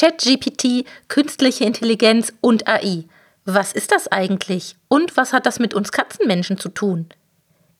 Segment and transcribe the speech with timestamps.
[0.00, 3.04] ChatGPT, künstliche Intelligenz und AI.
[3.44, 4.76] Was ist das eigentlich?
[4.88, 7.10] Und was hat das mit uns Katzenmenschen zu tun?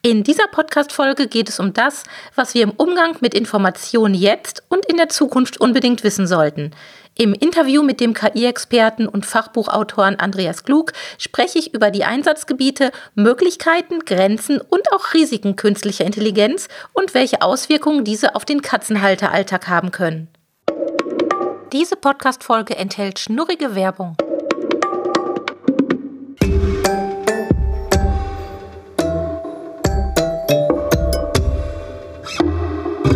[0.02, 2.04] In dieser Podcast-Folge geht es um das,
[2.34, 6.72] was wir im Umgang mit Informationen jetzt und in der Zukunft unbedingt wissen sollten.
[7.16, 14.00] Im Interview mit dem KI-Experten und Fachbuchautoren Andreas Klug spreche ich über die Einsatzgebiete, Möglichkeiten,
[14.00, 20.28] Grenzen und auch Risiken künstlicher Intelligenz und welche Auswirkungen diese auf den Katzenhalteralltag haben können.
[21.72, 24.16] Diese Podcast-Folge enthält schnurrige Werbung.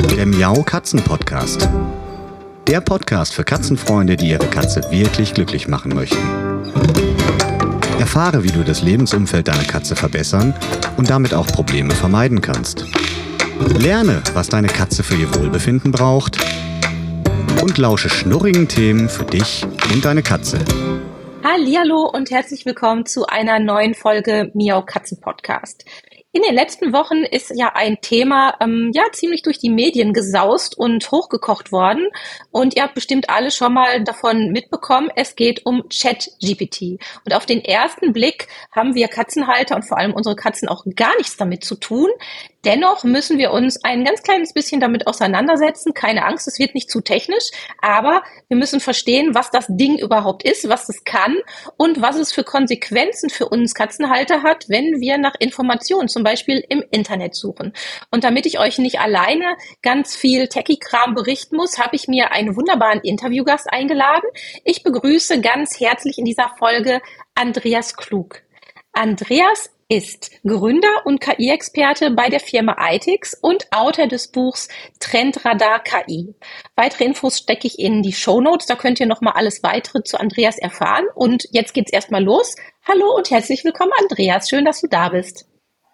[0.09, 1.69] Der Miau Katzen Podcast.
[2.69, 6.17] Der Podcast für Katzenfreunde, die ihre Katze wirklich glücklich machen möchten.
[7.99, 10.55] Erfahre, wie du das Lebensumfeld deiner Katze verbessern
[10.97, 12.87] und damit auch Probleme vermeiden kannst.
[13.81, 16.39] Lerne, was deine Katze für ihr Wohlbefinden braucht
[17.63, 20.59] und lausche schnurrigen Themen für dich und deine Katze.
[21.43, 25.85] Hallo und herzlich willkommen zu einer neuen Folge Miau Katzen Podcast.
[26.37, 30.77] In den letzten Wochen ist ja ein Thema ähm, ja ziemlich durch die Medien gesaust
[30.77, 32.09] und hochgekocht worden.
[32.51, 35.11] Und ihr habt bestimmt alle schon mal davon mitbekommen.
[35.15, 36.99] Es geht um ChatGPT.
[37.25, 41.17] Und auf den ersten Blick haben wir Katzenhalter und vor allem unsere Katzen auch gar
[41.19, 42.09] nichts damit zu tun.
[42.65, 45.93] Dennoch müssen wir uns ein ganz kleines bisschen damit auseinandersetzen.
[45.93, 47.51] Keine Angst, es wird nicht zu technisch,
[47.83, 51.37] aber wir müssen verstehen, was das Ding überhaupt ist, was es kann
[51.77, 56.65] und was es für Konsequenzen für uns Katzenhalter hat, wenn wir nach Informationen zum Beispiel
[56.69, 57.75] im Internet suchen.
[58.11, 62.57] Und damit ich euch nicht alleine ganz viel Techie-Kram berichten muss, habe ich mir einen
[62.57, 64.29] wunderbaren Interviewgast eingeladen.
[64.65, 67.03] Ich begrüße ganz herzlich in dieser Folge
[67.35, 68.41] Andreas Klug.
[68.93, 74.69] Andreas ist Gründer und KI-Experte bei der Firma ITIX und Autor des Buchs
[75.01, 76.35] Trendradar KI.
[76.77, 78.67] Weitere Infos stecke ich in die Show Notes.
[78.67, 81.05] Da könnt ihr noch mal alles weitere zu Andreas erfahren.
[81.15, 82.57] Und jetzt geht's erstmal los.
[82.87, 84.49] Hallo und herzlich willkommen, Andreas.
[84.49, 85.47] Schön, dass du da bist.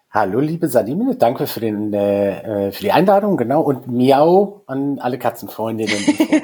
[0.09, 1.15] Hallo, liebe Sadine.
[1.15, 3.37] Danke für, den, äh, für die Einladung.
[3.37, 3.61] Genau.
[3.61, 5.97] Und Miau an alle Katzenfreundinnen.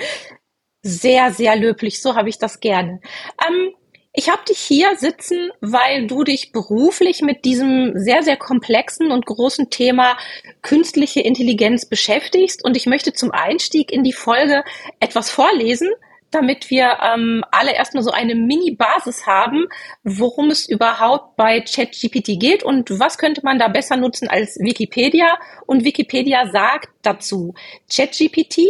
[0.82, 2.02] sehr, sehr löblich.
[2.02, 3.02] So habe ich das gerne.
[3.46, 3.74] Ähm,
[4.20, 9.28] ich habe dich hier sitzen, weil du dich beruflich mit diesem sehr, sehr komplexen und
[9.28, 10.18] großen Thema
[10.64, 12.66] künstliche Intelligenz beschäftigst.
[12.66, 14.64] Und ich möchte zum Einstieg in die Folge
[15.00, 15.90] etwas vorlesen,
[16.32, 19.68] damit wir ähm, alle erstmal so eine Mini-Basis haben,
[20.04, 25.38] worum es überhaupt bei ChatGPT geht und was könnte man da besser nutzen als Wikipedia.
[25.68, 27.54] Und Wikipedia sagt dazu,
[27.88, 28.62] ChatGPT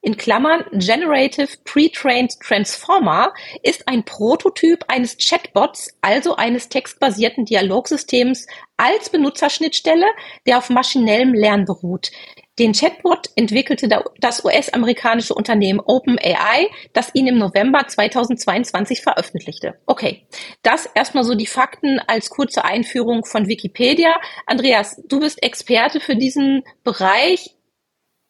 [0.00, 3.32] in Klammern Generative Pre-Trained Transformer
[3.62, 10.06] ist ein Prototyp eines Chatbots, also eines textbasierten Dialogsystems als Benutzerschnittstelle,
[10.46, 12.10] der auf maschinellem Lernen beruht.
[12.58, 13.88] Den Chatbot entwickelte
[14.18, 19.78] das US-amerikanische Unternehmen OpenAI, das ihn im November 2022 veröffentlichte.
[19.86, 20.26] Okay,
[20.62, 24.20] das erstmal so die Fakten als kurze Einführung von Wikipedia.
[24.46, 27.57] Andreas, du bist Experte für diesen Bereich.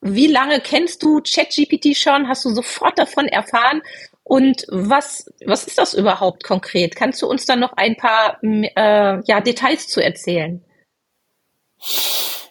[0.01, 2.29] Wie lange kennst du ChatGPT schon?
[2.29, 3.83] Hast du sofort davon erfahren?
[4.23, 6.95] Und was, was ist das überhaupt konkret?
[6.95, 10.63] Kannst du uns dann noch ein paar äh, ja, Details zu erzählen?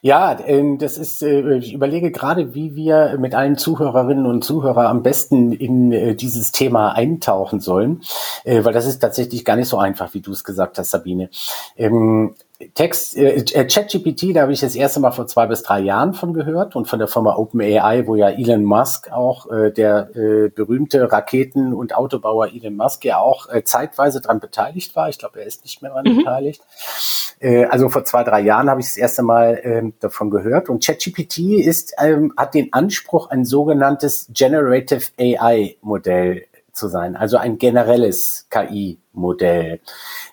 [0.01, 4.85] Ja, ähm, das ist, äh, ich überlege gerade, wie wir mit allen Zuhörerinnen und Zuhörern
[4.85, 8.01] am besten in äh, dieses Thema eintauchen sollen,
[8.43, 11.29] äh, weil das ist tatsächlich gar nicht so einfach, wie du es gesagt hast, Sabine.
[12.73, 16.33] Text, äh, ChatGPT, da habe ich das erste Mal vor zwei bis drei Jahren von
[16.33, 21.11] gehört und von der Firma OpenAI, wo ja Elon Musk auch, äh, der äh, berühmte
[21.11, 25.07] Raketen- und Autobauer Elon Musk ja auch äh, zeitweise dran beteiligt war.
[25.07, 26.17] Ich glaube, er ist nicht mehr dran mhm.
[26.17, 26.63] beteiligt.
[27.39, 30.67] Äh, also vor zwei, drei Jahren habe ich das erste Mal äh, davon gehört.
[30.67, 36.45] Und ChatGPT ist, ähm, hat den Anspruch, ein sogenanntes Generative AI-Modell
[36.77, 39.79] zu sein, also ein generelles KI-Modell.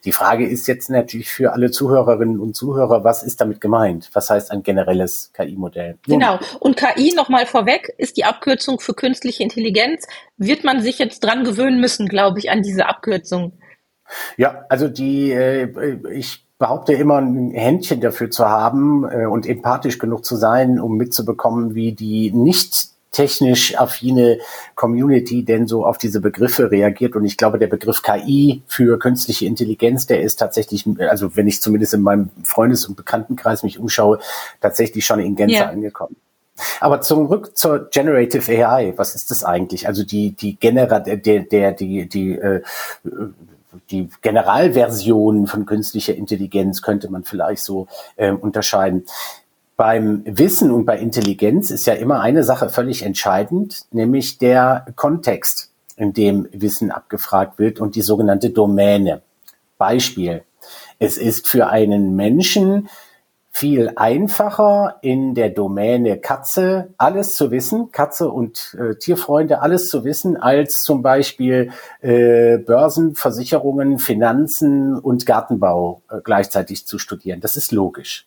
[0.04, 4.10] Die Frage ist jetzt natürlich für alle Zuhörerinnen und Zuhörer, was ist damit gemeint?
[4.12, 5.98] Was heißt ein generelles KI-Modell?
[6.06, 6.38] Genau.
[6.60, 10.06] Und KI nochmal vorweg ist die Abkürzung für künstliche Intelligenz.
[10.36, 13.52] Wird man sich jetzt dran gewöhnen müssen, glaube ich, an diese Abkürzung?
[14.36, 19.98] Ja, also die, äh, ich behaupte immer ein Händchen dafür zu haben äh, und empathisch
[19.98, 24.38] genug zu sein, um mitzubekommen, wie die nicht technisch affine
[24.74, 27.16] Community denn so auf diese Begriffe reagiert.
[27.16, 31.62] Und ich glaube, der Begriff KI für künstliche Intelligenz, der ist tatsächlich, also wenn ich
[31.62, 34.18] zumindest in meinem Freundes- und Bekanntenkreis mich umschaue,
[34.60, 35.68] tatsächlich schon in Gänze yeah.
[35.70, 36.16] angekommen.
[36.80, 38.92] Aber zurück zur Generative AI.
[38.96, 39.88] Was ist das eigentlich?
[39.88, 42.62] Also die, die Genera, der, der, die, die, äh,
[43.90, 49.04] die Generalversion von künstlicher Intelligenz könnte man vielleicht so äh, unterscheiden
[49.76, 55.70] beim Wissen und bei Intelligenz ist ja immer eine Sache völlig entscheidend, nämlich der Kontext.
[55.96, 59.22] in dem Wissen abgefragt wird und die sogenannte Domäne.
[59.78, 60.42] Beispiel.
[60.98, 62.88] Es ist für einen Menschen
[63.50, 70.04] viel einfacher in der Domäne Katze alles zu wissen, Katze und äh, Tierfreunde alles zu
[70.04, 71.70] wissen, als zum Beispiel
[72.00, 77.40] äh, Börsen, Versicherungen, Finanzen und Gartenbau äh, gleichzeitig zu studieren.
[77.40, 78.26] Das ist logisch.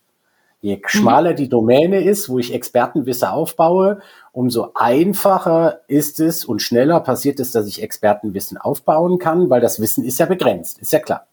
[0.67, 4.01] Je schmaler die Domäne ist, wo ich Expertenwissen aufbaue,
[4.33, 9.79] umso einfacher ist es und schneller passiert es, dass ich Expertenwissen aufbauen kann, weil das
[9.79, 11.25] Wissen ist ja begrenzt, ist ja klar.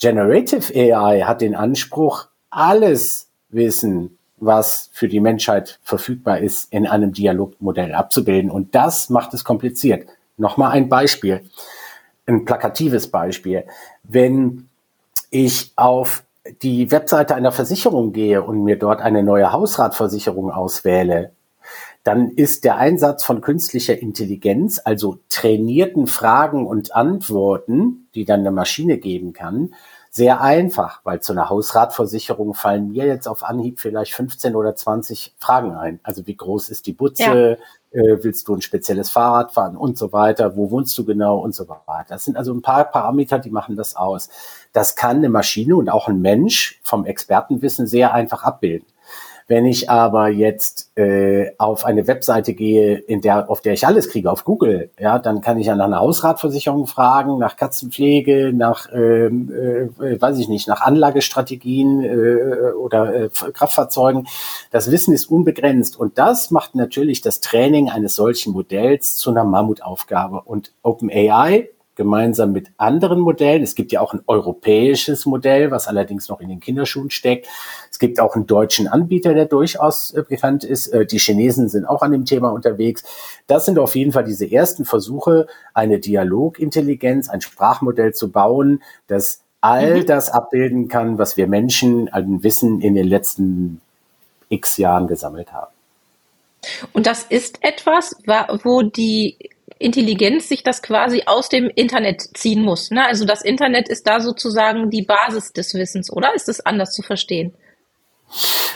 [0.00, 7.12] Generative AI hat den Anspruch, alles Wissen, was für die Menschheit verfügbar ist, in einem
[7.12, 8.50] Dialogmodell abzubilden.
[8.50, 10.08] Und das macht es kompliziert.
[10.38, 11.42] Nochmal ein Beispiel,
[12.24, 13.64] ein plakatives Beispiel.
[14.02, 14.70] Wenn
[15.30, 16.22] ich auf
[16.62, 21.32] die Webseite einer Versicherung gehe und mir dort eine neue Hausratversicherung auswähle,
[22.04, 28.52] dann ist der Einsatz von künstlicher Intelligenz, also trainierten Fragen und Antworten, die dann eine
[28.52, 29.74] Maschine geben kann,
[30.16, 35.34] sehr einfach, weil zu einer Hausratversicherung fallen mir jetzt auf Anhieb vielleicht 15 oder 20
[35.38, 36.00] Fragen ein.
[36.04, 37.58] Also wie groß ist die Butze?
[37.60, 37.64] Ja.
[37.96, 40.54] Äh, willst du ein spezielles Fahrrad fahren und so weiter?
[40.54, 42.04] Wo wohnst du genau und so weiter?
[42.10, 44.28] Das sind also ein paar Parameter, die machen das aus.
[44.74, 48.86] Das kann eine Maschine und auch ein Mensch vom Expertenwissen sehr einfach abbilden.
[49.48, 54.08] Wenn ich aber jetzt äh, auf eine Webseite gehe, in der, auf der ich alles
[54.08, 58.88] kriege, auf Google, ja, dann kann ich ja nach einer Hausratversicherung fragen, nach Katzenpflege, nach,
[58.92, 59.52] ähm,
[60.00, 64.26] äh, weiß ich nicht, nach Anlagestrategien äh, oder äh, Kraftfahrzeugen.
[64.72, 69.44] Das Wissen ist unbegrenzt und das macht natürlich das Training eines solchen Modells zu einer
[69.44, 70.40] Mammutaufgabe.
[70.44, 73.62] Und OpenAI gemeinsam mit anderen Modellen.
[73.62, 77.48] Es gibt ja auch ein europäisches Modell, was allerdings noch in den Kinderschuhen steckt.
[77.90, 80.88] Es gibt auch einen deutschen Anbieter, der durchaus äh, bekannt ist.
[80.88, 83.02] Äh, die Chinesen sind auch an dem Thema unterwegs.
[83.46, 89.40] Das sind auf jeden Fall diese ersten Versuche, eine Dialogintelligenz, ein Sprachmodell zu bauen, das
[89.60, 90.06] all mhm.
[90.06, 93.80] das abbilden kann, was wir Menschen an Wissen in den letzten
[94.48, 95.72] x Jahren gesammelt haben.
[96.92, 98.16] Und das ist etwas,
[98.62, 99.36] wo die
[99.78, 102.90] Intelligenz sich das quasi aus dem Internet ziehen muss.
[102.90, 103.04] Ne?
[103.06, 106.34] Also das Internet ist da sozusagen die Basis des Wissens, oder?
[106.34, 107.52] Ist das anders zu verstehen?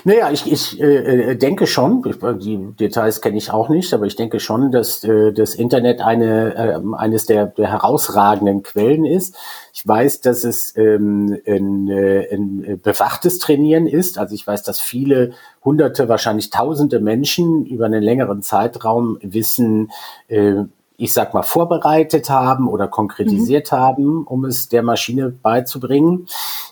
[0.05, 2.03] Naja, ich, ich äh, denke schon,
[2.41, 6.55] die Details kenne ich auch nicht, aber ich denke schon, dass äh, das Internet eine,
[6.55, 9.37] äh, eines der, der herausragenden Quellen ist.
[9.75, 14.19] Ich weiß, dass es ähm, ein, äh, ein bewachtes Trainieren ist.
[14.19, 15.33] Also ich weiß, dass viele
[15.65, 19.91] hunderte, wahrscheinlich tausende Menschen über einen längeren Zeitraum wissen,
[20.29, 20.63] äh,
[21.01, 23.77] ich sag mal, vorbereitet haben oder konkretisiert mhm.
[23.77, 26.27] haben, um es der Maschine beizubringen.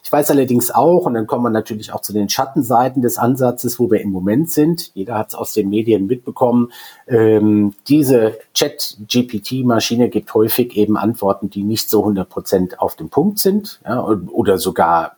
[0.04, 3.80] Ich weiß allerdings auch, und dann kommen wir natürlich auch zu den Schattenseiten des Ansatzes,
[3.80, 4.90] wo wir im Moment sind.
[4.94, 6.72] Jeder hat es aus den Medien mitbekommen.
[7.06, 13.38] Ähm, diese Chat-GPT-Maschine gibt häufig eben Antworten, die nicht so 100 Prozent auf dem Punkt
[13.38, 15.16] sind ja, oder sogar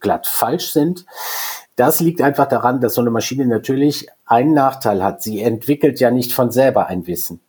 [0.00, 1.06] glatt falsch sind.
[1.76, 5.22] Das liegt einfach daran, dass so eine Maschine natürlich einen Nachteil hat.
[5.22, 7.40] Sie entwickelt ja nicht von selber ein Wissen.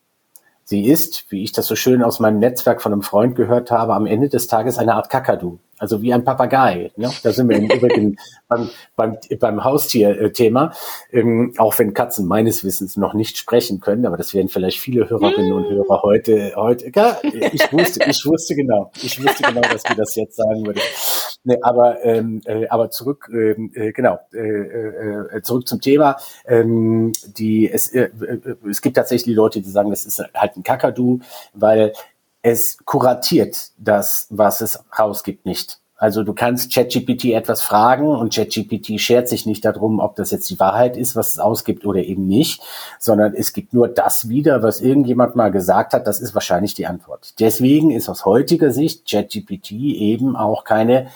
[0.69, 3.95] Sie ist, wie ich das so schön aus meinem Netzwerk von einem Freund gehört habe,
[3.95, 5.57] am Ende des Tages eine Art Kakadu.
[5.79, 6.91] Also wie ein Papagei.
[6.95, 7.11] Ne?
[7.23, 8.17] Da sind wir im Übrigen
[8.47, 10.73] beim, beim, beim Haustier-Thema.
[11.11, 15.09] Ähm, auch wenn Katzen meines Wissens noch nicht sprechen können, aber das werden vielleicht viele
[15.09, 19.83] Hörerinnen und Hörer heute, heute, ja, ich wusste, ich wusste genau, ich wusste genau, dass
[19.83, 21.19] du das jetzt sagen würdest.
[21.45, 26.17] Nee, aber, ähm, äh, aber zurück, ähm, äh, genau, äh, äh, äh, zurück zum Thema.
[26.45, 30.63] Ähm, die, es, äh, äh, es gibt tatsächlich Leute, die sagen, das ist halt ein
[30.63, 31.21] Kakadu,
[31.53, 31.93] weil
[32.41, 35.79] es kuratiert das, was es rausgibt, nicht.
[35.99, 40.49] Also du kannst ChatGPT etwas fragen und ChatGPT schert sich nicht darum, ob das jetzt
[40.49, 42.61] die Wahrheit ist, was es ausgibt oder eben nicht,
[42.99, 46.87] sondern es gibt nur das wieder, was irgendjemand mal gesagt hat, das ist wahrscheinlich die
[46.87, 47.33] Antwort.
[47.41, 51.07] Deswegen ist aus heutiger Sicht ChatGPT eben auch keine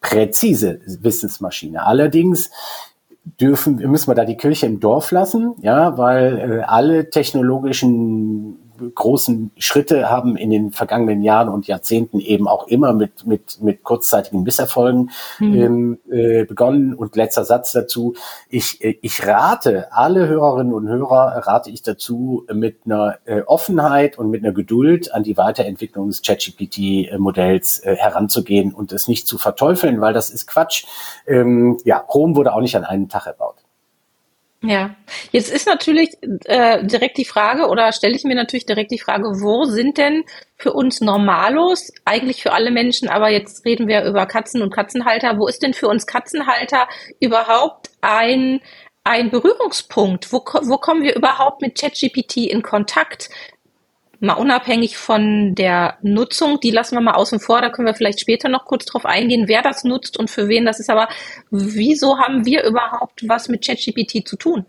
[0.00, 1.84] präzise Wissensmaschine.
[1.84, 2.50] Allerdings
[3.38, 8.56] dürfen, müssen wir da die Kirche im Dorf lassen, ja, weil äh, alle technologischen
[8.94, 13.82] großen Schritte haben in den vergangenen Jahren und Jahrzehnten eben auch immer mit, mit, mit
[13.84, 15.98] kurzzeitigen Misserfolgen mhm.
[16.10, 16.94] äh, begonnen.
[16.94, 18.14] Und letzter Satz dazu.
[18.48, 24.18] Ich, äh, ich rate alle Hörerinnen und Hörer, rate ich dazu, mit einer äh, Offenheit
[24.18, 29.38] und mit einer Geduld an die Weiterentwicklung des ChatGPT-Modells äh, heranzugehen und es nicht zu
[29.38, 30.84] verteufeln, weil das ist Quatsch.
[31.26, 33.56] Ähm, ja, Rom wurde auch nicht an einem Tag erbaut.
[34.62, 34.94] Ja,
[35.32, 36.10] jetzt ist natürlich
[36.44, 40.24] äh, direkt die Frage, oder stelle ich mir natürlich direkt die Frage, wo sind denn
[40.58, 45.38] für uns Normalos, eigentlich für alle Menschen, aber jetzt reden wir über Katzen und Katzenhalter,
[45.38, 46.88] wo ist denn für uns Katzenhalter
[47.20, 48.60] überhaupt ein,
[49.02, 50.30] ein Berührungspunkt?
[50.30, 53.30] Wo, wo kommen wir überhaupt mit ChatGPT in Kontakt?
[54.20, 58.20] Mal unabhängig von der Nutzung, die lassen wir mal außen vor, da können wir vielleicht
[58.20, 60.90] später noch kurz drauf eingehen, wer das nutzt und für wen das ist.
[60.90, 61.08] Aber
[61.50, 64.66] wieso haben wir überhaupt was mit ChatGPT zu tun?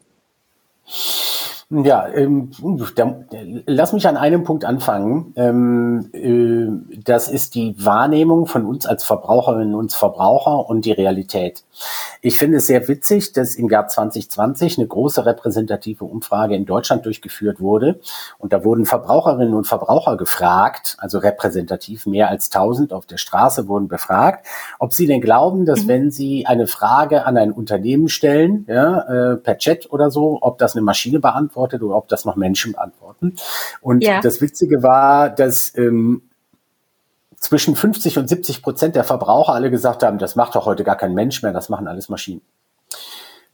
[1.74, 2.52] Ja, ähm,
[2.96, 3.24] da,
[3.66, 5.32] lass mich an einem Punkt anfangen.
[5.38, 11.64] Ähm, äh, das ist die Wahrnehmung von uns als Verbraucherinnen und Verbraucher und die Realität.
[12.20, 17.06] Ich finde es sehr witzig, dass im Jahr 2020 eine große repräsentative Umfrage in Deutschland
[17.06, 18.02] durchgeführt wurde.
[18.38, 23.70] Und da wurden Verbraucherinnen und Verbraucher gefragt, also repräsentativ mehr als 1000 auf der Straße
[23.70, 24.46] wurden befragt,
[24.78, 25.88] ob sie denn glauben, dass mhm.
[25.88, 29.00] wenn sie eine Frage an ein Unternehmen stellen, ja,
[29.32, 32.36] äh, per Chat oder so, ob das eine Maschine beantwortet beantwortet oder ob das noch
[32.36, 33.36] Menschen beantworten.
[33.82, 34.22] Und ja.
[34.22, 36.24] das Witzige war, dass ähm,
[37.38, 40.96] zwischen 50 und 70 Prozent der Verbraucher alle gesagt haben, das macht doch heute gar
[40.96, 42.42] kein Mensch mehr, das machen alles Maschinen.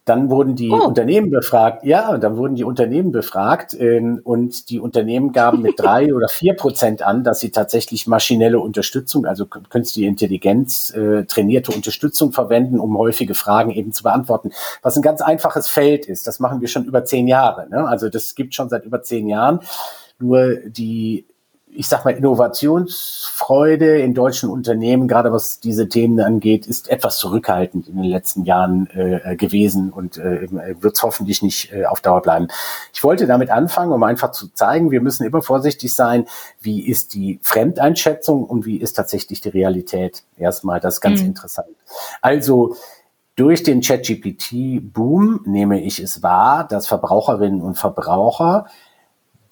[0.07, 0.85] Dann wurden die oh.
[0.85, 6.13] Unternehmen befragt, ja, dann wurden die Unternehmen befragt ähm, und die Unternehmen gaben mit drei
[6.13, 12.31] oder vier Prozent an, dass sie tatsächlich maschinelle Unterstützung, also künstliche Intelligenz, äh, trainierte Unterstützung
[12.31, 14.51] verwenden, um häufige Fragen eben zu beantworten.
[14.81, 16.25] Was ein ganz einfaches Feld ist.
[16.25, 17.67] Das machen wir schon über zehn Jahre.
[17.69, 17.85] Ne?
[17.85, 19.59] Also das gibt schon seit über zehn Jahren.
[20.19, 21.25] Nur die
[21.77, 27.87] ich sag mal, Innovationsfreude in deutschen Unternehmen, gerade was diese Themen angeht, ist etwas zurückhaltend
[27.87, 30.47] in den letzten Jahren äh, gewesen und äh,
[30.81, 32.47] wird es hoffentlich nicht äh, auf Dauer bleiben.
[32.93, 36.25] Ich wollte damit anfangen, um einfach zu zeigen, wir müssen immer vorsichtig sein,
[36.59, 40.23] wie ist die Fremdeinschätzung und wie ist tatsächlich die Realität.
[40.35, 41.27] Erstmal, das ist ganz mhm.
[41.27, 41.67] interessant.
[42.21, 42.75] Also,
[43.35, 48.65] durch den ChatGPT-Boom nehme ich es wahr, dass Verbraucherinnen und Verbraucher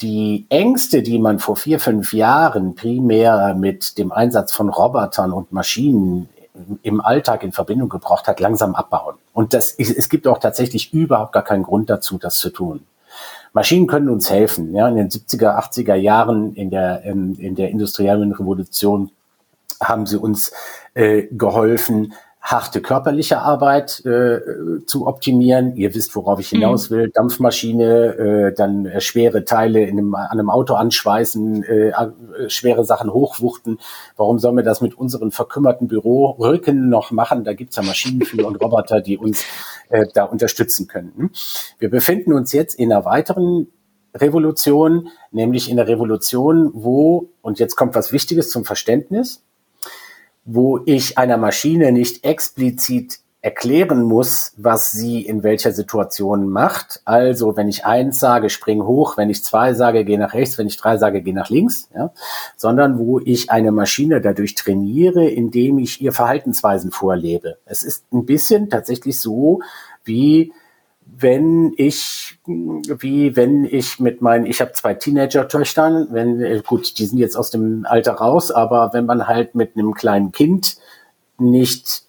[0.02, 5.52] die Ängste, die man vor vier, fünf Jahren primär mit dem Einsatz von Robotern und
[5.52, 6.30] Maschinen
[6.84, 9.16] im Alltag in Verbindung gebracht hat, langsam abbauen.
[9.34, 12.86] Und das, es gibt auch tatsächlich überhaupt gar keinen Grund dazu, das zu tun.
[13.54, 14.74] Maschinen können uns helfen.
[14.74, 19.12] Ja, in den 70er, 80er Jahren in der, in der industriellen Revolution
[19.82, 20.52] haben sie uns
[20.94, 22.14] äh, geholfen,
[22.46, 24.40] harte körperliche Arbeit äh,
[24.86, 25.76] zu optimieren.
[25.76, 26.96] Ihr wisst, worauf ich hinaus mhm.
[26.96, 27.10] will.
[27.10, 32.86] Dampfmaschine, äh, dann äh, schwere Teile in einem, an einem Auto anschweißen, äh, äh, schwere
[32.86, 33.80] Sachen hochwuchten.
[34.16, 37.46] Warum sollen wir das mit unseren verkümmerten Bürorücken noch machen?
[37.46, 39.44] Da gibt's ja Maschinen für und Roboter, die uns
[39.90, 41.32] äh, da unterstützen können.
[41.80, 43.70] Wir befinden uns jetzt in einer weiteren
[44.14, 49.45] Revolution, nämlich in der Revolution, wo, und jetzt kommt was Wichtiges zum Verständnis,
[50.46, 57.02] wo ich einer Maschine nicht explizit erklären muss, was sie in welcher Situation macht.
[57.06, 60.66] Also, wenn ich eins sage, spring hoch, wenn ich zwei sage, geh nach rechts, wenn
[60.66, 62.12] ich drei sage, geh nach links, ja,
[62.58, 67.58] sondern wo ich eine Maschine dadurch trainiere, indem ich ihr Verhaltensweisen vorlebe.
[67.66, 69.60] Es ist ein bisschen tatsächlich so,
[70.04, 70.52] wie
[71.06, 77.06] wenn ich, wie wenn ich mit meinen, ich habe zwei Teenager-Töchtern, wenn, äh, gut, die
[77.06, 80.78] sind jetzt aus dem Alter raus, aber wenn man halt mit einem kleinen Kind
[81.38, 82.05] nicht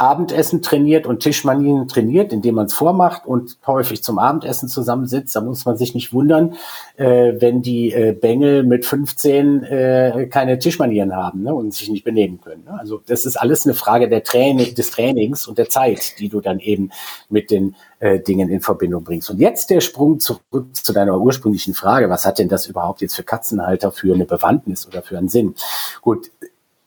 [0.00, 5.34] Abendessen trainiert und Tischmanien trainiert, indem man es vormacht und häufig zum Abendessen zusammensitzt.
[5.34, 6.54] Da muss man sich nicht wundern,
[6.96, 12.04] äh, wenn die äh, Bengel mit 15 äh, keine Tischmanieren haben ne, und sich nicht
[12.04, 12.62] benehmen können.
[12.64, 12.78] Ne?
[12.78, 16.40] Also das ist alles eine Frage der Training, des Trainings und der Zeit, die du
[16.40, 16.90] dann eben
[17.28, 19.30] mit den äh, Dingen in Verbindung bringst.
[19.30, 23.16] Und jetzt der Sprung zurück zu deiner ursprünglichen Frage, was hat denn das überhaupt jetzt
[23.16, 25.56] für Katzenhalter für eine Bewandtnis oder für einen Sinn?
[26.02, 26.30] Gut,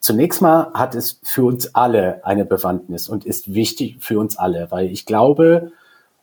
[0.01, 4.71] Zunächst mal hat es für uns alle eine Bewandtnis und ist wichtig für uns alle,
[4.71, 5.71] weil ich glaube,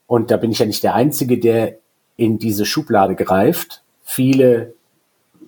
[0.08, 1.76] und da bin ich ja nicht der Einzige, der
[2.16, 4.74] in diese Schublade greift, viele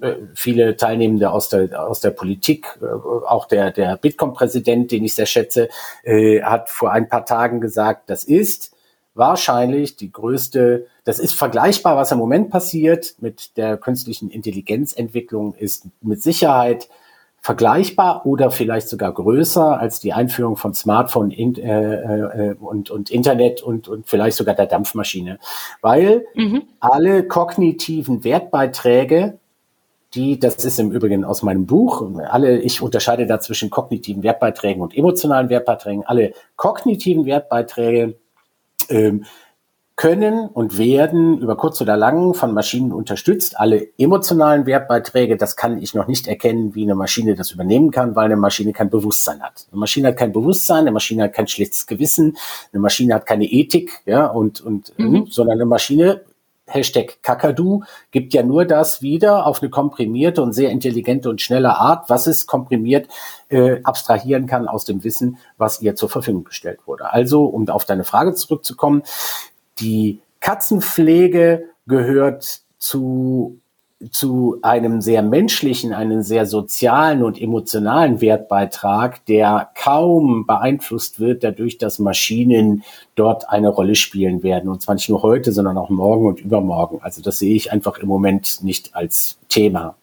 [0.01, 5.17] äh, viele Teilnehmende aus der aus der Politik, äh, auch der der Bitkom-Präsident, den ich
[5.17, 5.69] sehr schätze,
[6.05, 8.73] äh, hat vor ein paar Tagen gesagt, das ist
[9.15, 15.89] wahrscheinlich die größte, das ist vergleichbar, was im Moment passiert mit der künstlichen Intelligenzentwicklung, ist
[16.01, 16.89] mit Sicherheit
[17.43, 23.11] vergleichbar oder vielleicht sogar größer als die Einführung von Smartphone in, äh, äh, und, und
[23.11, 25.39] Internet und, und vielleicht sogar der Dampfmaschine.
[25.81, 26.63] Weil mhm.
[26.81, 29.39] alle kognitiven Wertbeiträge,
[30.15, 34.83] die, das ist im Übrigen aus meinem Buch, alle, ich unterscheide da zwischen kognitiven Wertbeiträgen
[34.83, 38.17] und emotionalen Wertbeiträgen, alle kognitiven Wertbeiträge
[38.91, 39.25] ähm,
[40.01, 43.61] können und werden über kurz oder lang von Maschinen unterstützt.
[43.61, 48.17] Alle emotionalen Wertbeiträge, das kann ich noch nicht erkennen, wie eine Maschine das übernehmen kann,
[48.17, 49.67] weil eine Maschine kein Bewusstsein hat.
[49.71, 52.39] Eine Maschine hat kein Bewusstsein, eine Maschine hat kein schlechtes Gewissen,
[52.73, 55.27] eine Maschine hat keine Ethik, ja, und, und, mhm.
[55.29, 56.23] sondern eine Maschine
[56.71, 61.77] Hashtag Kakadu gibt ja nur das wieder auf eine komprimierte und sehr intelligente und schnelle
[61.77, 63.09] Art, was es komprimiert
[63.49, 67.13] äh, abstrahieren kann aus dem Wissen, was ihr zur Verfügung gestellt wurde.
[67.13, 69.03] Also, um auf deine Frage zurückzukommen,
[69.81, 73.61] die Katzenpflege gehört zu
[74.11, 81.77] zu einem sehr menschlichen, einen sehr sozialen und emotionalen Wertbeitrag, der kaum beeinflusst wird dadurch,
[81.77, 82.83] dass Maschinen
[83.15, 84.71] dort eine Rolle spielen werden.
[84.71, 87.01] Und zwar nicht nur heute, sondern auch morgen und übermorgen.
[87.03, 89.97] Also das sehe ich einfach im Moment nicht als Thema.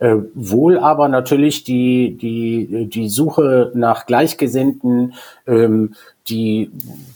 [0.00, 5.12] Äh, wohl aber natürlich die, die, die Suche nach Gleichgesinnten,
[5.46, 5.94] ähm,
[6.28, 6.70] die,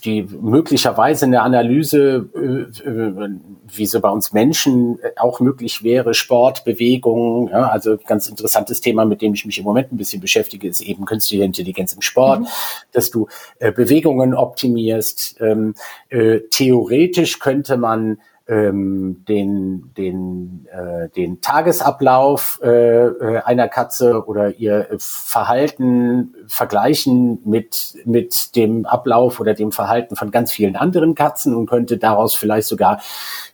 [0.05, 3.31] die möglicherweise eine Analyse, äh, äh,
[3.75, 9.07] wie so bei uns Menschen auch möglich wäre, Sport, Bewegung, ja, also ganz interessantes Thema,
[9.07, 12.41] mit dem ich mich im Moment ein bisschen beschäftige, ist eben künstliche Intelligenz im Sport,
[12.41, 12.47] mhm.
[12.93, 13.29] dass du
[13.61, 15.41] äh, Bewegungen optimierst.
[15.41, 15.75] Ähm,
[16.11, 24.55] äh, theoretisch könnte man ähm, den, den, äh, den Tagesablauf äh, äh, einer Katze oder
[24.57, 31.55] ihr Verhalten vergleichen mit, mit dem Ablauf oder dem Verhalten von ganz vielen anderen Katzen
[31.55, 33.01] und könnte daraus vielleicht sogar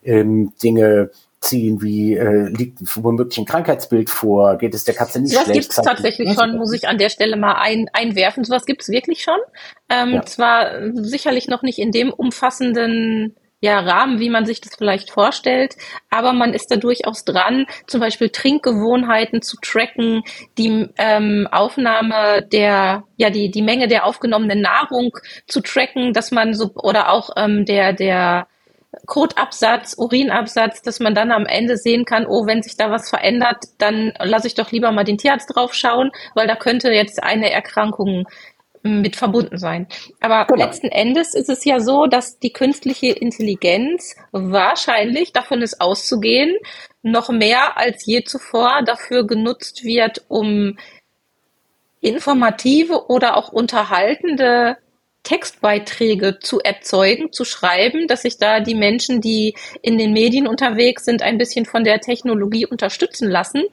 [0.02, 5.32] ähm, Dinge ziehen, wie äh, liegt womöglich ein Krankheitsbild vor, geht es der Katze nicht
[5.32, 5.60] Sowas schlecht?
[5.60, 8.44] gibt es tatsächlich schon, muss ich an der Stelle mal ein, einwerfen.
[8.44, 9.38] Sowas gibt es wirklich schon.
[9.88, 10.22] Ähm, ja.
[10.22, 15.76] Zwar sicherlich noch nicht in dem umfassenden ja, Rahmen, wie man sich das vielleicht vorstellt,
[16.08, 20.22] aber man ist da durchaus dran, zum Beispiel Trinkgewohnheiten zu tracken,
[20.56, 26.54] die ähm, Aufnahme der, ja, die, die Menge der aufgenommenen Nahrung zu tracken, dass man
[26.54, 28.46] so, oder auch ähm, der, der
[29.06, 33.64] Kotabsatz, Urinabsatz, dass man dann am Ende sehen kann, oh, wenn sich da was verändert,
[33.78, 37.52] dann lasse ich doch lieber mal den Tierarzt drauf schauen, weil da könnte jetzt eine
[37.52, 38.26] Erkrankung
[38.82, 39.86] mit verbunden sein.
[40.20, 40.64] Aber genau.
[40.64, 46.56] letzten Endes ist es ja so, dass die künstliche Intelligenz wahrscheinlich, davon ist auszugehen,
[47.02, 50.78] noch mehr als je zuvor dafür genutzt wird, um
[52.00, 54.78] informative oder auch unterhaltende
[55.22, 61.04] Textbeiträge zu erzeugen, zu schreiben, dass sich da die Menschen, die in den Medien unterwegs
[61.04, 63.64] sind, ein bisschen von der Technologie unterstützen lassen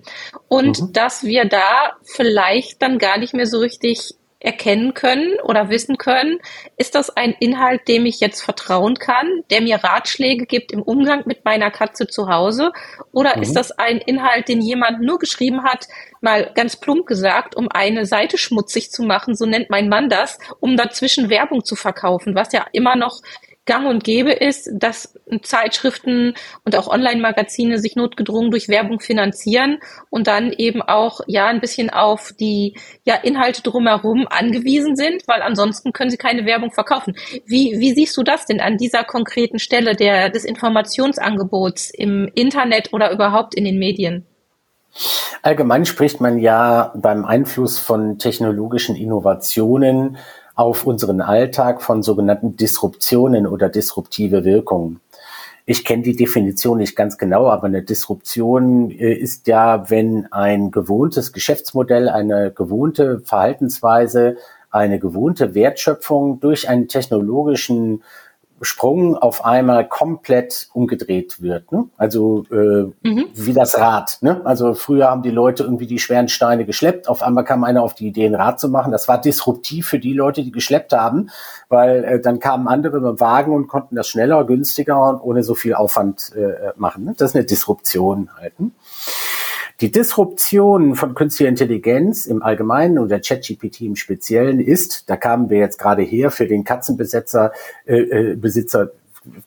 [0.49, 0.93] und mhm.
[0.93, 6.39] dass wir da vielleicht dann gar nicht mehr so richtig erkennen können oder wissen können,
[6.77, 11.23] ist das ein Inhalt, dem ich jetzt vertrauen kann, der mir Ratschläge gibt im Umgang
[11.25, 12.71] mit meiner Katze zu Hause?
[13.11, 13.43] Oder mhm.
[13.43, 15.87] ist das ein Inhalt, den jemand nur geschrieben hat,
[16.21, 20.37] mal ganz plump gesagt, um eine Seite schmutzig zu machen, so nennt mein Mann das,
[20.59, 23.21] um dazwischen Werbung zu verkaufen, was ja immer noch
[23.67, 26.33] gang und gäbe ist, dass Zeitschriften
[26.65, 29.77] und auch Online-Magazine sich notgedrungen durch Werbung finanzieren
[30.09, 35.43] und dann eben auch ja ein bisschen auf die ja, Inhalte drumherum angewiesen sind, weil
[35.43, 37.15] ansonsten können sie keine Werbung verkaufen.
[37.45, 42.93] Wie, wie siehst du das denn an dieser konkreten Stelle der, des Informationsangebots im Internet
[42.93, 44.25] oder überhaupt in den Medien?
[45.41, 50.17] Allgemein spricht man ja beim Einfluss von technologischen Innovationen
[50.57, 54.99] auf unseren Alltag von sogenannten Disruptionen oder disruptive Wirkungen.
[55.65, 60.71] Ich kenne die Definition nicht ganz genau, aber eine Disruption äh, ist ja, wenn ein
[60.71, 64.37] gewohntes Geschäftsmodell, eine gewohnte Verhaltensweise,
[64.71, 68.03] eine gewohnte Wertschöpfung durch einen technologischen
[68.61, 71.71] Sprung auf einmal komplett umgedreht wird.
[71.71, 71.85] Ne?
[71.97, 73.25] Also äh, mhm.
[73.33, 74.17] wie das Rad.
[74.21, 74.41] Ne?
[74.45, 77.07] Also früher haben die Leute irgendwie die schweren Steine geschleppt.
[77.07, 78.91] Auf einmal kam einer auf die Idee, ein Rad zu machen.
[78.91, 81.29] Das war disruptiv für die Leute, die geschleppt haben,
[81.69, 85.43] weil äh, dann kamen andere mit dem Wagen und konnten das schneller, günstiger und ohne
[85.43, 87.05] so viel Aufwand äh, machen.
[87.05, 87.13] Ne?
[87.17, 88.59] Das ist eine Disruption halt.
[88.59, 88.71] Ne?
[89.79, 95.51] Die Disruption von künstlicher Intelligenz im Allgemeinen und der ChatGPT im Speziellen ist, da kamen
[95.51, 97.51] wir jetzt gerade her, für den Katzenbesitzer
[97.85, 98.91] äh, äh, Besitzer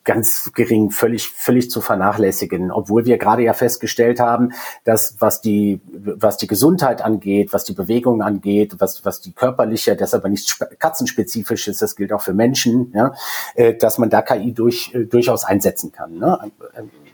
[0.05, 2.71] ganz gering, völlig, völlig zu vernachlässigen.
[2.71, 4.53] Obwohl wir gerade ja festgestellt haben,
[4.85, 9.97] dass was die, was die Gesundheit angeht, was die Bewegung angeht, was, was die körperliche,
[9.97, 13.15] das aber nicht katzenspezifisch ist, das gilt auch für Menschen, ja,
[13.55, 16.19] äh, dass man da KI durch, äh, durchaus einsetzen kann.
[16.19, 16.39] Ne?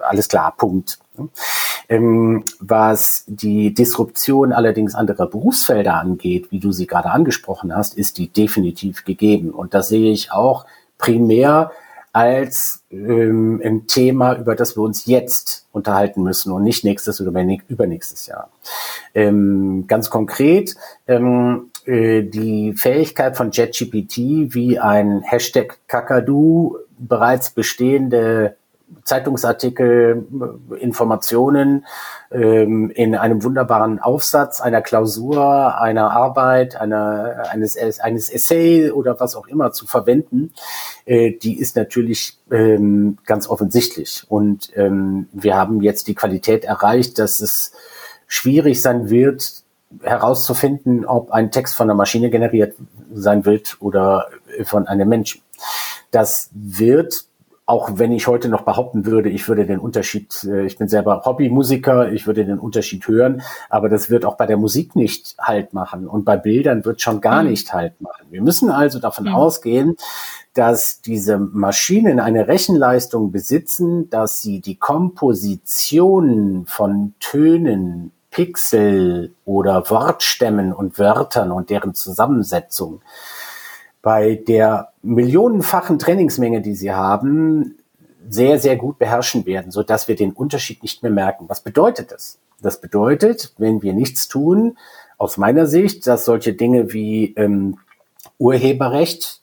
[0.01, 0.99] Alles klar, Punkt.
[1.89, 8.19] Ähm, was die Disruption allerdings anderer Berufsfelder angeht, wie du sie gerade angesprochen hast, ist
[8.19, 9.51] die definitiv gegeben.
[9.51, 10.67] Und das sehe ich auch
[10.99, 11.71] primär
[12.13, 17.31] als ähm, ein Thema, über das wir uns jetzt unterhalten müssen und nicht nächstes oder
[17.69, 18.49] übernächstes Jahr.
[19.15, 20.75] Ähm, ganz konkret,
[21.07, 28.57] ähm, äh, die Fähigkeit von JetGPT, wie ein Hashtag Kakadu bereits bestehende
[29.03, 30.27] Zeitungsartikel,
[30.79, 31.87] Informationen
[32.31, 39.35] ähm, in einem wunderbaren Aufsatz, einer Klausur, einer Arbeit, einer, eines, eines Essay oder was
[39.37, 40.53] auch immer zu verwenden,
[41.05, 44.25] äh, die ist natürlich ähm, ganz offensichtlich.
[44.29, 47.73] Und ähm, wir haben jetzt die Qualität erreicht, dass es
[48.27, 49.63] schwierig sein wird,
[50.03, 52.75] herauszufinden, ob ein Text von einer Maschine generiert
[53.13, 54.29] sein wird oder
[54.65, 55.43] von einem Menschen.
[56.11, 57.27] Das wird
[57.67, 61.23] auch wenn ich heute noch behaupten würde, ich würde den Unterschied, äh, ich bin selber
[61.25, 65.75] Hobbymusiker, ich würde den Unterschied hören, aber das wird auch bei der Musik nicht Halt
[65.75, 67.51] machen und bei Bildern wird schon gar mhm.
[67.51, 68.27] nicht Halt machen.
[68.31, 69.35] Wir müssen also davon mhm.
[69.35, 69.97] ausgehen,
[70.55, 80.73] dass diese Maschinen eine Rechenleistung besitzen, dass sie die Komposition von Tönen, Pixel oder Wortstämmen
[80.73, 83.01] und Wörtern und deren Zusammensetzung
[84.07, 87.75] bei der millionenfachen Trainingsmenge, die sie haben,
[88.29, 91.47] sehr, sehr gut beherrschen werden, so dass wir den Unterschied nicht mehr merken.
[91.49, 92.39] Was bedeutet das?
[92.63, 94.79] Das bedeutet, wenn wir nichts tun,
[95.19, 97.79] aus meiner Sicht, dass solche Dinge wie ähm,
[98.39, 99.43] Urheberrecht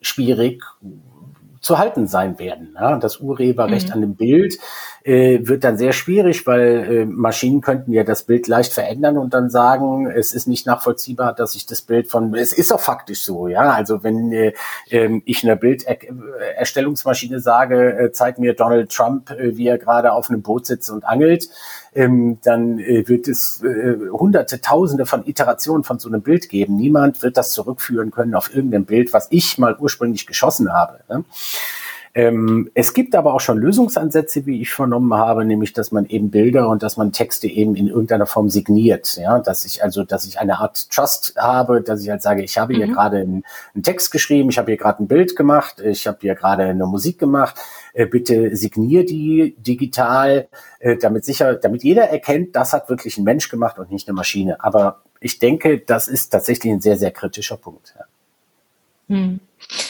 [0.00, 0.64] schwierig
[1.60, 2.74] zu halten sein werden.
[2.74, 2.96] Ja?
[2.98, 3.94] Das Urheberrecht mhm.
[3.94, 4.58] an dem Bild
[5.04, 9.32] äh, wird dann sehr schwierig, weil äh, Maschinen könnten ja das Bild leicht verändern und
[9.32, 13.22] dann sagen, es ist nicht nachvollziehbar, dass ich das Bild von, es ist auch faktisch
[13.22, 13.72] so, ja.
[13.72, 14.52] Also wenn äh,
[14.90, 20.28] äh, ich einer Bilderstellungsmaschine sage, äh, zeig mir Donald Trump, äh, wie er gerade auf
[20.30, 21.48] einem Boot sitzt und angelt,
[21.94, 26.76] ähm, dann äh, wird es äh, hunderte, tausende von Iterationen von so einem Bild geben.
[26.76, 31.00] Niemand wird das zurückführen können auf irgendein Bild, was ich mal ursprünglich geschossen habe.
[31.08, 31.24] Ne?
[32.18, 36.32] Ähm, es gibt aber auch schon Lösungsansätze, wie ich vernommen habe, nämlich, dass man eben
[36.32, 39.16] Bilder und dass man Texte eben in irgendeiner Form signiert.
[39.18, 42.58] Ja, dass ich also, dass ich eine Art Trust habe, dass ich halt sage, ich
[42.58, 42.76] habe mhm.
[42.78, 46.18] hier gerade einen, einen, Text geschrieben, ich habe hier gerade ein Bild gemacht, ich habe
[46.20, 47.54] hier gerade eine Musik gemacht.
[47.92, 50.48] Äh, bitte signier die digital,
[50.80, 54.16] äh, damit sicher, damit jeder erkennt, das hat wirklich ein Mensch gemacht und nicht eine
[54.16, 54.56] Maschine.
[54.64, 57.94] Aber ich denke, das ist tatsächlich ein sehr, sehr kritischer Punkt.
[57.96, 58.06] Ja.
[59.08, 59.40] Hm.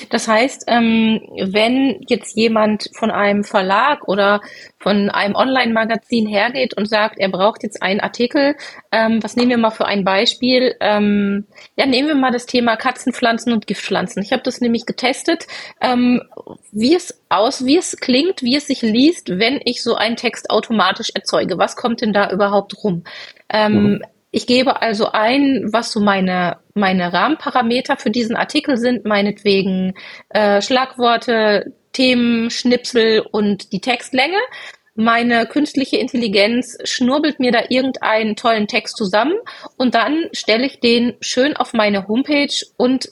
[0.08, 4.40] Das heißt, ähm, wenn jetzt jemand von einem Verlag oder
[4.78, 8.56] von einem Online-Magazin hergeht und sagt, er braucht jetzt einen Artikel,
[8.90, 10.74] ähm, was nehmen wir mal für ein Beispiel?
[10.80, 14.22] Ähm, ja, nehmen wir mal das Thema Katzenpflanzen und Giftpflanzen.
[14.22, 15.46] Ich habe das nämlich getestet,
[16.72, 20.50] wie es aus, wie es klingt, wie es sich liest, wenn ich so einen Text
[20.50, 21.58] automatisch erzeuge.
[21.58, 23.04] Was kommt denn da überhaupt rum?
[23.52, 24.02] Mhm.
[24.38, 29.94] Ich gebe also ein, was so meine, meine Rahmenparameter für diesen Artikel sind, meinetwegen
[30.28, 34.38] äh, Schlagworte, Themen, Schnipsel und die Textlänge.
[34.94, 39.34] Meine künstliche Intelligenz schnurbelt mir da irgendeinen tollen Text zusammen
[39.76, 43.08] und dann stelle ich den schön auf meine Homepage und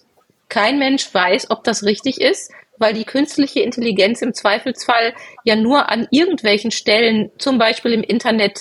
[0.49, 5.13] kein Mensch weiß, ob das richtig ist, weil die künstliche Intelligenz im Zweifelsfall
[5.43, 8.61] ja nur an irgendwelchen Stellen, zum Beispiel im Internet,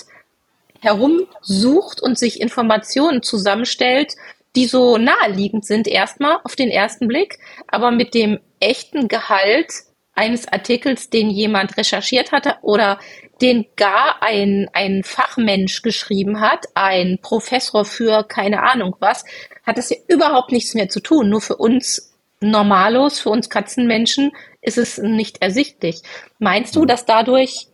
[0.80, 4.14] herumsucht und sich Informationen zusammenstellt,
[4.54, 9.70] die so naheliegend sind erstmal auf den ersten Blick, aber mit dem echten Gehalt
[10.14, 12.98] eines Artikels, den jemand recherchiert hatte oder
[13.42, 19.24] den gar ein, ein Fachmensch geschrieben hat, ein Professor für keine Ahnung was,
[19.66, 21.28] hat das ja überhaupt nichts mehr zu tun.
[21.28, 26.02] Nur für uns Normalos, für uns Katzenmenschen ist es nicht ersichtlich.
[26.38, 27.68] Meinst du, dass dadurch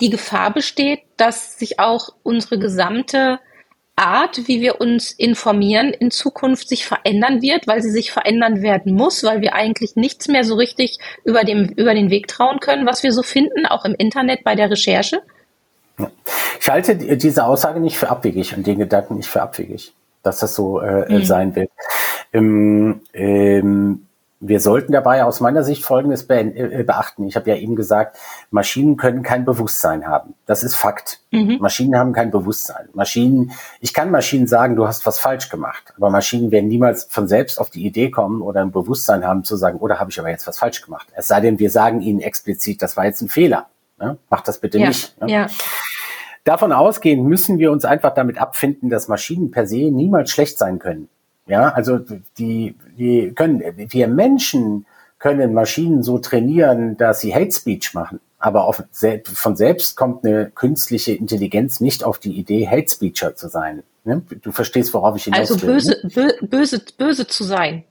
[0.00, 3.38] die Gefahr besteht, dass sich auch unsere gesamte
[4.00, 8.94] Art, wie wir uns informieren, in Zukunft sich verändern wird, weil sie sich verändern werden
[8.94, 12.86] muss, weil wir eigentlich nichts mehr so richtig über, dem, über den Weg trauen können,
[12.86, 15.22] was wir so finden, auch im Internet bei der Recherche?
[16.60, 20.54] Ich halte diese Aussage nicht für abwegig und den Gedanken nicht für abwegig, dass das
[20.54, 21.24] so äh, mhm.
[21.24, 21.70] sein wird.
[22.32, 24.06] Ähm, ähm,
[24.40, 27.26] wir sollten dabei aus meiner Sicht Folgendes äh, beachten.
[27.26, 28.16] Ich habe ja eben gesagt,
[28.50, 30.34] Maschinen können kein Bewusstsein haben.
[30.46, 31.20] Das ist Fakt.
[31.30, 31.58] Mhm.
[31.60, 32.88] Maschinen haben kein Bewusstsein.
[32.94, 37.28] Maschinen, ich kann Maschinen sagen, du hast was falsch gemacht, aber Maschinen werden niemals von
[37.28, 40.30] selbst auf die Idee kommen oder ein Bewusstsein haben zu sagen, oder habe ich aber
[40.30, 41.08] jetzt was falsch gemacht.
[41.14, 43.66] Es sei denn, wir sagen ihnen explizit, das war jetzt ein Fehler.
[43.98, 44.16] Ne?
[44.30, 44.88] Mach das bitte ja.
[44.88, 45.20] nicht.
[45.20, 45.30] Ne?
[45.30, 45.46] Ja.
[46.44, 50.78] Davon ausgehend müssen wir uns einfach damit abfinden, dass Maschinen per se niemals schlecht sein
[50.78, 51.10] können.
[51.50, 51.98] Ja, also
[52.38, 54.86] die, die können, wir Menschen
[55.18, 58.20] können Maschinen so trainieren, dass sie Hate Speech machen.
[58.38, 58.84] Aber auf,
[59.34, 63.82] von selbst kommt eine künstliche Intelligenz nicht auf die Idee, Hate Speecher zu sein.
[64.04, 64.22] Ne?
[64.42, 65.74] Du verstehst, worauf ich hinaus also will.
[65.74, 66.34] Also böse, ne?
[66.48, 67.82] böse, böse zu sein.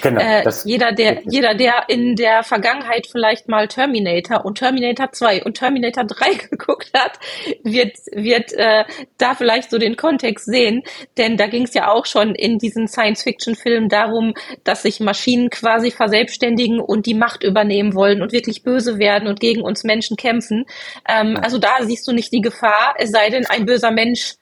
[0.00, 5.44] Genau, äh, jeder, der, jeder, der in der Vergangenheit vielleicht mal Terminator und Terminator 2
[5.44, 7.18] und Terminator 3 geguckt hat,
[7.62, 8.84] wird, wird äh,
[9.18, 10.82] da vielleicht so den Kontext sehen.
[11.18, 14.32] Denn da ging es ja auch schon in diesen Science-Fiction-Filmen darum,
[14.64, 19.40] dass sich Maschinen quasi verselbstständigen und die Macht übernehmen wollen und wirklich böse werden und
[19.40, 20.64] gegen uns Menschen kämpfen.
[21.06, 24.36] Ähm, also da siehst du nicht die Gefahr, es sei denn, ein böser Mensch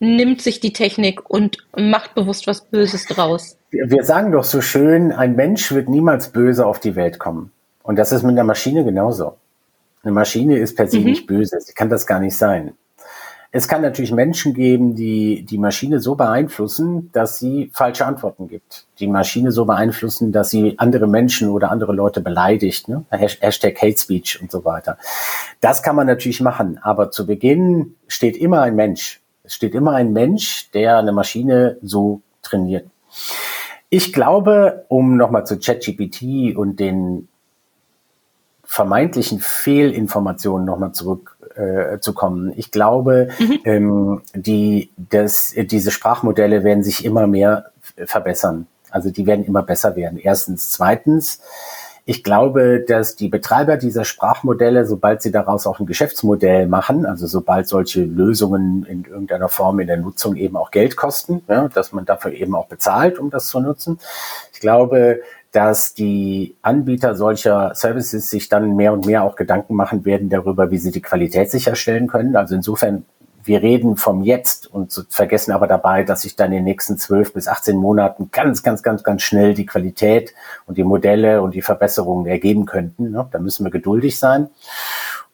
[0.00, 3.56] nimmt sich die Technik und macht bewusst was Böses draus.
[3.70, 7.50] Wir sagen doch so schön, ein Mensch wird niemals böse auf die Welt kommen.
[7.82, 9.36] Und das ist mit einer Maschine genauso.
[10.02, 11.04] Eine Maschine ist per se mhm.
[11.04, 11.60] nicht böse.
[11.60, 12.74] Sie kann das gar nicht sein.
[13.50, 18.86] es kann natürlich Menschen geben, die die Maschine so beeinflussen, dass sie falsche Antworten gibt.
[18.98, 22.88] Die Maschine so beeinflussen, dass sie andere Menschen oder andere Leute beleidigt.
[22.88, 23.04] Ne?
[23.10, 24.98] Hashtag Hate Speech und so weiter.
[25.60, 26.78] Das kann man natürlich machen.
[26.82, 29.20] Aber zu Beginn steht immer ein Mensch.
[29.44, 32.86] Es steht immer ein Mensch, der eine Maschine so trainiert.
[33.90, 37.28] Ich glaube, um nochmal zu ChatGPT und den
[38.64, 42.52] vermeintlichen Fehlinformationen nochmal zurückzukommen.
[42.52, 43.60] Äh, ich glaube, mhm.
[43.64, 47.70] ähm, die, das, diese Sprachmodelle werden sich immer mehr
[48.06, 48.66] verbessern.
[48.90, 50.18] Also die werden immer besser werden.
[50.18, 50.70] Erstens.
[50.70, 51.40] Zweitens,
[52.06, 57.26] ich glaube, dass die Betreiber dieser Sprachmodelle, sobald sie daraus auch ein Geschäftsmodell machen, also
[57.26, 61.92] sobald solche Lösungen in irgendeiner Form in der Nutzung eben auch Geld kosten, ja, dass
[61.92, 63.98] man dafür eben auch bezahlt, um das zu nutzen.
[64.52, 65.20] Ich glaube,
[65.54, 70.70] dass die Anbieter solcher Services sich dann mehr und mehr auch Gedanken machen werden darüber,
[70.70, 72.36] wie sie die Qualität sicherstellen können.
[72.36, 73.06] Also insofern,
[73.44, 77.32] wir reden vom Jetzt und vergessen aber dabei, dass sich dann in den nächsten zwölf
[77.32, 80.34] bis 18 Monaten ganz, ganz, ganz, ganz schnell die Qualität
[80.66, 83.10] und die Modelle und die Verbesserungen ergeben könnten.
[83.10, 83.26] Ne?
[83.30, 84.48] Da müssen wir geduldig sein.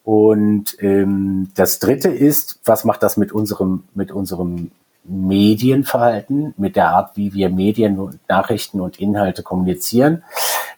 [0.03, 4.71] Und ähm, das Dritte ist, was macht das mit unserem, mit unserem
[5.05, 10.25] Medienverhalten, mit der Art, wie wir Medien und Nachrichten und Inhalte kommunizieren.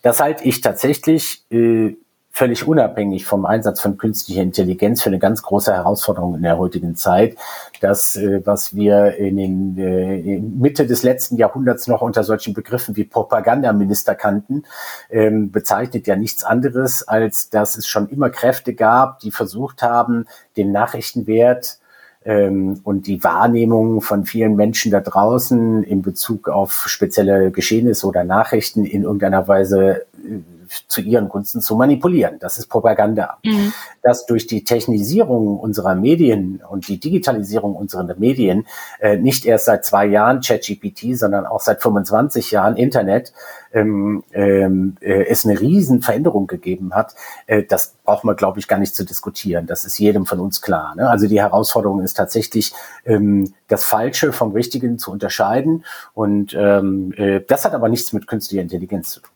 [0.03, 1.95] Das halte ich tatsächlich äh,
[2.35, 6.97] völlig unabhängig vom Einsatz von künstlicher Intelligenz für eine ganz große Herausforderung in der heutigen
[6.97, 7.37] Zeit.
[7.81, 12.97] Das, äh, was wir in den äh, Mitte des letzten Jahrhunderts noch unter solchen Begriffen
[12.97, 14.65] wie Propagandaminister kannten,
[15.11, 20.27] ähm, bezeichnet ja nichts anderes, als dass es schon immer Kräfte gab, die versucht haben,
[20.57, 21.81] den Nachrichtenwert
[22.25, 28.25] ähm, und die Wahrnehmung von vielen Menschen da draußen in Bezug auf spezielle Geschehnisse oder
[28.25, 30.39] Nachrichten in irgendeiner Weise äh,
[30.89, 32.39] zu ihren Gunsten zu manipulieren.
[32.41, 33.39] Das ist Propaganda.
[33.45, 33.73] Mhm.
[34.03, 38.67] Dass durch die Technisierung unserer Medien und die Digitalisierung unserer Medien
[39.01, 43.33] äh, nicht erst seit zwei Jahren ChatGPT, sondern auch seit 25 Jahren Internet
[43.73, 47.15] ähm, ähm, äh, es eine riesen Veränderung gegeben hat,
[47.47, 49.67] äh, das braucht man, glaube ich, gar nicht zu diskutieren.
[49.67, 50.95] Das ist jedem von uns klar.
[50.95, 51.09] Ne?
[51.09, 52.73] Also die Herausforderung ist tatsächlich,
[53.07, 55.85] ähm, das Falsche vom Richtigen zu unterscheiden.
[56.15, 59.33] Und ähm, äh, das hat aber nichts mit künstlicher Intelligenz zu tun.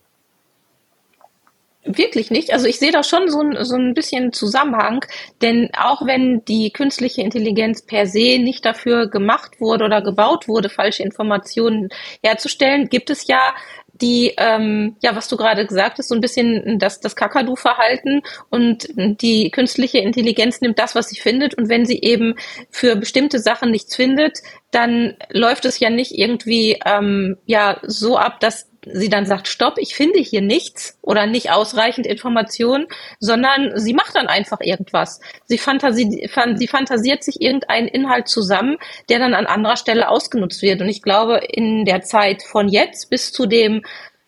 [1.97, 2.53] Wirklich nicht.
[2.53, 5.03] Also ich sehe da schon so ein, so ein bisschen Zusammenhang,
[5.41, 10.69] denn auch wenn die künstliche Intelligenz per se nicht dafür gemacht wurde oder gebaut wurde,
[10.69, 11.89] falsche Informationen
[12.21, 13.55] herzustellen, gibt es ja
[14.01, 18.87] die, ähm, ja, was du gerade gesagt hast, so ein bisschen das, das Kakadu-Verhalten und
[18.95, 22.35] die künstliche Intelligenz nimmt das, was sie findet und wenn sie eben
[22.69, 28.39] für bestimmte Sachen nichts findet, dann läuft es ja nicht irgendwie ähm, ja so ab,
[28.39, 32.87] dass sie dann sagt, stopp, ich finde hier nichts oder nicht ausreichend Informationen,
[33.19, 35.19] sondern sie macht dann einfach irgendwas.
[35.45, 38.77] Sie, fantasi sie fantasiert sich irgendeinen Inhalt zusammen,
[39.09, 40.81] der dann an anderer Stelle ausgenutzt wird.
[40.81, 43.83] Und ich glaube, in der Zeit von jetzt bis zu dem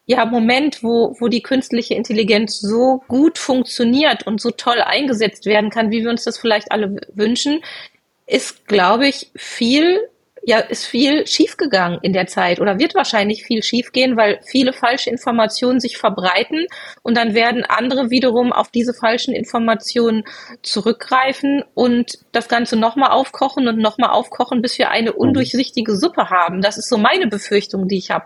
[0.06, 5.70] ja, Moment, wo, wo die künstliche Intelligenz so gut funktioniert und so toll eingesetzt werden
[5.70, 7.62] kann, wie wir uns das vielleicht alle wünschen,
[8.26, 10.00] ist, glaube ich, viel
[10.44, 15.10] ja, ist viel schiefgegangen in der Zeit oder wird wahrscheinlich viel schiefgehen, weil viele falsche
[15.10, 16.66] Informationen sich verbreiten
[17.02, 20.24] und dann werden andere wiederum auf diese falschen Informationen
[20.62, 25.18] zurückgreifen und das Ganze nochmal aufkochen und nochmal aufkochen, bis wir eine mhm.
[25.18, 26.62] undurchsichtige Suppe haben.
[26.62, 28.26] Das ist so meine Befürchtung, die ich habe.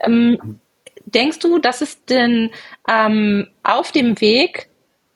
[0.00, 0.60] Ähm,
[1.06, 2.50] denkst du, dass es denn
[2.88, 4.68] ähm, auf dem Weg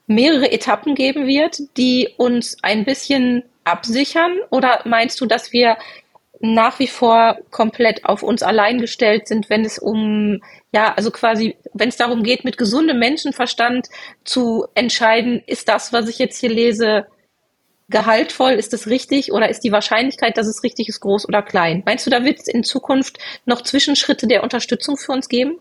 [0.06, 4.38] mehrere Etappen geben wird, die uns ein bisschen absichern?
[4.50, 5.76] Oder meinst du, dass wir
[6.40, 11.56] nach wie vor komplett auf uns allein gestellt sind, wenn es um, ja, also quasi,
[11.72, 13.88] wenn es darum geht, mit gesundem Menschenverstand
[14.24, 17.06] zu entscheiden, ist das, was ich jetzt hier lese,
[17.88, 21.82] gehaltvoll, ist es richtig oder ist die Wahrscheinlichkeit, dass es richtig ist, groß oder klein?
[21.86, 25.58] Meinst du, da wird es in Zukunft noch Zwischenschritte der Unterstützung für uns geben?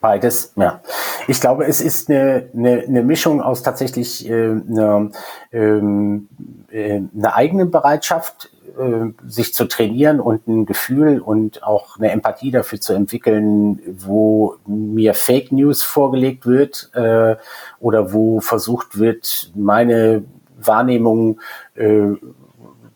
[0.00, 0.80] Beides, ja.
[1.28, 5.10] Ich glaube, es ist eine, eine, eine Mischung aus tatsächlich äh, eine,
[5.52, 6.28] ähm,
[6.70, 12.50] äh, eine eigenen Bereitschaft, äh, sich zu trainieren und ein Gefühl und auch eine Empathie
[12.50, 17.36] dafür zu entwickeln, wo mir Fake News vorgelegt wird äh,
[17.80, 20.24] oder wo versucht wird, meine
[20.58, 21.40] Wahrnehmung
[21.74, 22.12] äh,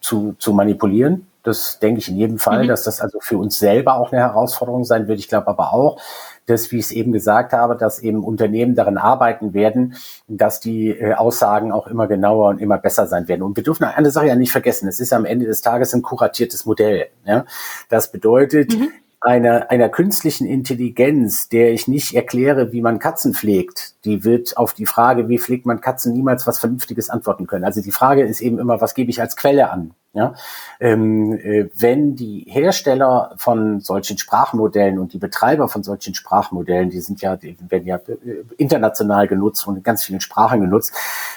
[0.01, 1.30] zu, zu manipulieren.
[1.51, 2.69] Das denke ich in jedem Fall, mhm.
[2.69, 5.19] dass das also für uns selber auch eine Herausforderung sein wird.
[5.19, 6.01] Ich glaube aber auch,
[6.47, 9.95] dass, wie ich es eben gesagt habe, dass eben Unternehmen daran arbeiten werden,
[10.29, 13.43] dass die äh, Aussagen auch immer genauer und immer besser sein werden.
[13.43, 14.89] Und wir dürfen eine Sache ja nicht vergessen.
[14.89, 17.09] Es ist am Ende des Tages ein kuratiertes Modell.
[17.25, 17.45] Ja?
[17.89, 18.89] Das bedeutet, mhm
[19.21, 24.73] einer, einer künstlichen Intelligenz, der ich nicht erkläre, wie man Katzen pflegt, die wird auf
[24.73, 27.65] die Frage, wie pflegt man Katzen, niemals was Vernünftiges antworten können.
[27.65, 29.93] Also die Frage ist eben immer, was gebe ich als Quelle an?
[30.13, 30.35] Ja,
[30.81, 37.01] ähm, äh, wenn die Hersteller von solchen Sprachmodellen und die Betreiber von solchen Sprachmodellen, die
[37.01, 40.93] sind ja, die werden ja äh, international genutzt und in ganz vielen Sprachen genutzt,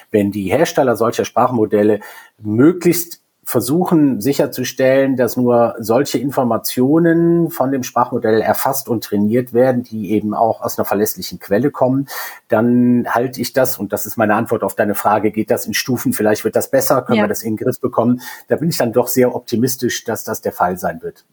[0.09, 1.99] wenn die Hersteller solcher Sprachmodelle
[2.39, 10.11] möglichst versuchen sicherzustellen, dass nur solche Informationen von dem Sprachmodell erfasst und trainiert werden, die
[10.11, 12.07] eben auch aus einer verlässlichen Quelle kommen,
[12.47, 15.73] dann halte ich das, und das ist meine Antwort auf deine Frage, geht das in
[15.73, 17.23] Stufen, vielleicht wird das besser, können ja.
[17.25, 20.41] wir das in den Griff bekommen, da bin ich dann doch sehr optimistisch, dass das
[20.41, 21.25] der Fall sein wird.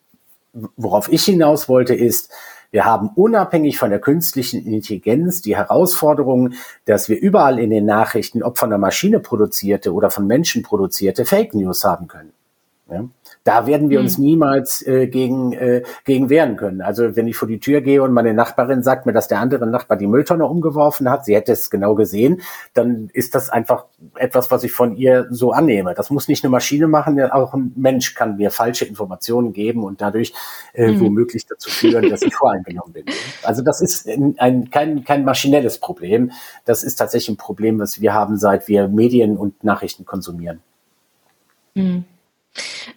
[0.77, 2.33] Worauf ich hinaus wollte, ist,
[2.71, 6.55] wir haben unabhängig von der künstlichen Intelligenz die Herausforderung,
[6.85, 11.25] dass wir überall in den Nachrichten, ob von der Maschine produzierte oder von Menschen produzierte,
[11.25, 12.33] Fake News haben können.
[12.91, 13.05] Ja?
[13.45, 14.25] Da werden wir uns hm.
[14.25, 16.83] niemals äh, gegen, äh, gegen wehren können.
[16.83, 19.67] Also wenn ich vor die Tür gehe und meine Nachbarin sagt mir, dass der andere
[19.67, 22.43] Nachbar die Mülltonne umgeworfen hat, sie hätte es genau gesehen,
[22.75, 25.95] dann ist das einfach etwas, was ich von ihr so annehme.
[25.95, 30.03] Das muss nicht eine Maschine machen, auch ein Mensch kann mir falsche Informationen geben und
[30.03, 30.35] dadurch
[30.75, 31.01] äh, mhm.
[31.01, 33.05] womöglich dazu führen, dass ich voreingenommen bin.
[33.43, 36.33] Also das ist ein, kein, kein maschinelles Problem.
[36.67, 40.61] Das ist tatsächlich ein Problem, was wir haben, seit wir Medien und Nachrichten konsumieren.
[41.75, 42.05] Mhm.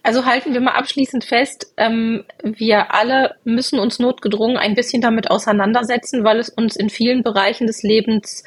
[0.01, 5.29] Also halten wir mal abschließend fest, ähm, wir alle müssen uns notgedrungen ein bisschen damit
[5.29, 8.43] auseinandersetzen, weil es uns in vielen Bereichen des Lebens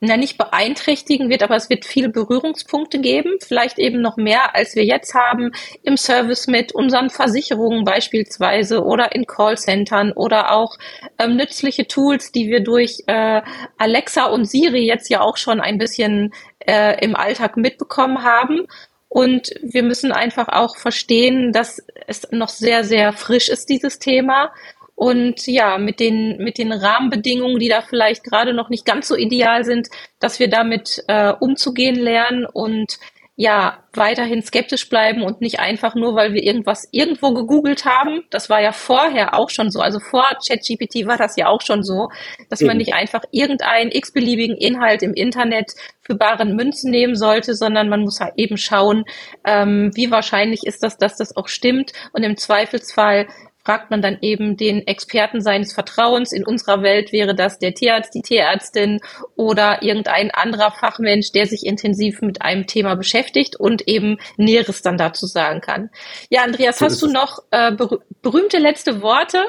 [0.00, 4.76] na, nicht beeinträchtigen wird, aber es wird viele Berührungspunkte geben, vielleicht eben noch mehr, als
[4.76, 5.50] wir jetzt haben,
[5.82, 10.76] im Service mit unseren Versicherungen beispielsweise oder in Callcentern oder auch
[11.18, 13.42] ähm, nützliche Tools, die wir durch äh,
[13.76, 18.66] Alexa und Siri jetzt ja auch schon ein bisschen äh, im Alltag mitbekommen haben.
[19.08, 24.52] Und wir müssen einfach auch verstehen, dass es noch sehr, sehr frisch ist, dieses Thema.
[24.94, 29.14] Und ja, mit den, mit den Rahmenbedingungen, die da vielleicht gerade noch nicht ganz so
[29.14, 32.98] ideal sind, dass wir damit äh, umzugehen lernen und
[33.40, 38.24] ja, weiterhin skeptisch bleiben und nicht einfach nur, weil wir irgendwas irgendwo gegoogelt haben.
[38.30, 39.78] Das war ja vorher auch schon so.
[39.78, 42.08] Also vor ChatGPT war das ja auch schon so,
[42.50, 45.70] dass man nicht einfach irgendeinen x-beliebigen Inhalt im Internet
[46.00, 49.04] für baren Münzen nehmen sollte, sondern man muss halt eben schauen,
[49.44, 53.28] ähm, wie wahrscheinlich ist das, dass das auch stimmt und im Zweifelsfall
[53.68, 56.32] fragt man dann eben den Experten seines Vertrauens.
[56.32, 58.98] In unserer Welt wäre das der Tierarzt, die Tierärztin
[59.36, 64.96] oder irgendein anderer Fachmensch, der sich intensiv mit einem Thema beschäftigt und eben Näheres dann
[64.96, 65.90] dazu sagen kann.
[66.30, 69.44] Ja, Andreas, so hast du noch äh, berüh berühmte letzte Worte,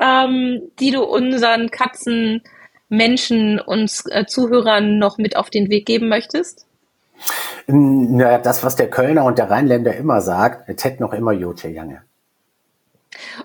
[0.00, 2.42] ähm, die du unseren Katzen,
[2.90, 6.66] Menschen, uns äh, Zuhörern noch mit auf den Weg geben möchtest?
[7.66, 11.68] Naja, das, was der Kölner und der Rheinländer immer sagt, es hätte noch immer Jote
[11.68, 12.05] Jange.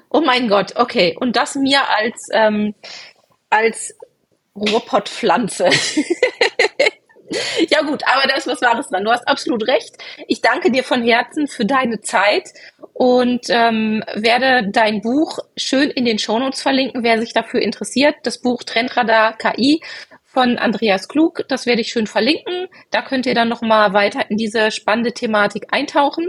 [0.10, 1.16] Oh mein Gott, okay.
[1.20, 2.74] Und das mir als, ähm,
[3.50, 3.96] als
[4.56, 5.70] Ruhrpottpflanze.
[7.70, 9.04] ja gut, aber das was war es dann.
[9.04, 9.96] Du hast absolut recht.
[10.28, 12.50] Ich danke dir von Herzen für deine Zeit
[12.94, 18.16] und ähm, werde dein Buch schön in den Shownotes verlinken, wer sich dafür interessiert.
[18.24, 19.82] Das Buch Trendradar KI
[20.26, 22.68] von Andreas Klug, das werde ich schön verlinken.
[22.90, 26.28] Da könnt ihr dann noch mal weiter in diese spannende Thematik eintauchen.